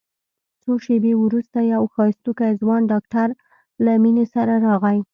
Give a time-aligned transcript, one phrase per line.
[0.61, 3.27] څو شېبې وروسته يو ښايستوکى ځوان ډاکتر
[3.85, 4.97] له مينې سره راغى.